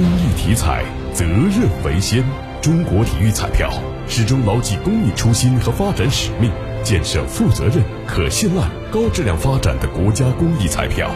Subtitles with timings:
[0.00, 2.24] 公益体彩，责任为先。
[2.62, 3.70] 中国体育彩票
[4.08, 6.50] 始终牢记公益初心和发展使命，
[6.82, 11.10] 建设负责任、可信赖、高质量发展的国家公益彩票。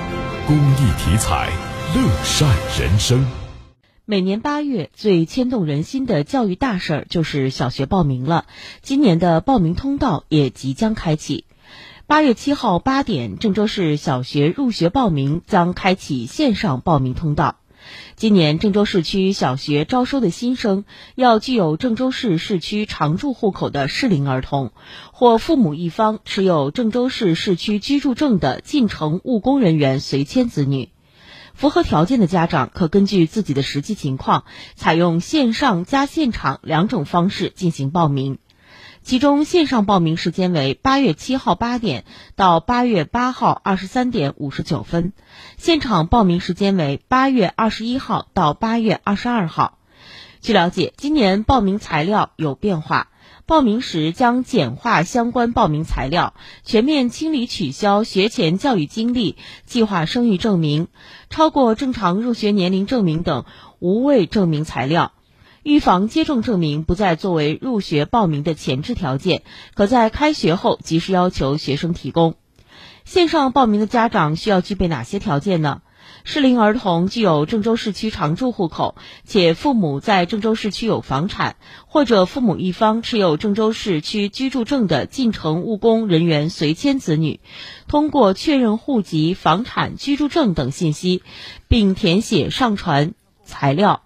[0.47, 1.49] 公益体彩，
[1.95, 2.47] 乐善
[2.79, 3.25] 人生。
[4.05, 8.45] 每年八月最牵动人心的教育大事儿就是小学报名了，
[8.83, 11.47] 今年的报名通道也即将开启。
[12.07, 17.57] 八月七号八点，郑州市小学入学报名将开启线上报名通道。
[18.17, 20.85] 今年郑州市区小学招收的新生，
[21.15, 24.73] 要具有郑州市市区常住户口的适龄儿童，
[25.13, 30.91] 或父母一方持有郑州市市区居住证的进城务工人员随迁子女。
[31.55, 38.39] 符合条件的家长可根据自己的实际情况，采用线上加现场两种方式进行报名。
[39.05, 45.13] 其中，线上报名时间为八月七号八点到八月八号二十三点五十九分；
[45.59, 49.77] 现场报名时间为八月二十一号到八月二十二号。
[50.41, 53.09] 据了解，今年报名材料有变化，
[53.45, 60.89] 报名时将简化相关报名材料，全面清理取消学前教育经历、计划生育证明、
[61.29, 63.45] 超过正常入学年龄证明等
[63.81, 65.13] 无谓证明材料。
[65.65, 69.43] 预防接种证明不再作为入学报名的前置条件，
[69.75, 72.35] 可在开学后及时要求学生提供。
[73.07, 75.81] 线上报名的家长需要具备哪些条件呢？
[76.23, 81.57] 适龄儿童具有郑州市区常住户口，且父母在郑州市区有房产，
[81.87, 87.41] 或者父母一方持有郑州市区居住证的进城务工人员随迁子女，
[87.89, 91.23] 通过确认户籍、房产、居住证等信息，
[91.69, 94.03] 并填写上传材料。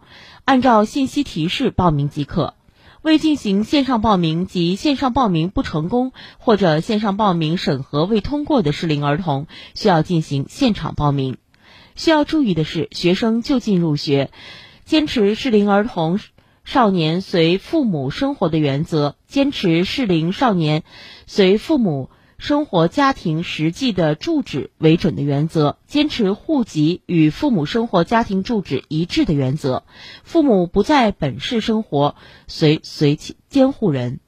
[0.48, 2.54] 按照信息提示报名即可。
[3.02, 11.36] 未进行线上报名及线上报名不成功或者线上报名审核未通过的适龄儿童，需要进行现场报名。
[11.96, 14.30] 需要注意的是，学生就近入学，
[14.86, 16.18] 坚持适龄儿童、
[16.64, 20.82] 少年随父母生活的原则，坚持适龄少年
[21.26, 22.08] 随父母。
[22.38, 29.82] 生活家庭实际的住址为准的原则，坚持户籍与父母生活家庭住址一致的原则，
[30.22, 32.14] 父母不在本市生活，
[32.46, 34.20] 随随其监护人。